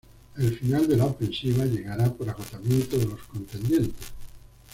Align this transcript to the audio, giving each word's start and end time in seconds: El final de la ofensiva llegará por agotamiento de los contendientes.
El 0.37 0.57
final 0.57 0.87
de 0.87 0.97
la 0.97 1.05
ofensiva 1.05 1.63
llegará 1.63 2.11
por 2.11 2.27
agotamiento 2.27 2.97
de 2.97 3.05
los 3.05 3.21
contendientes. 3.27 4.07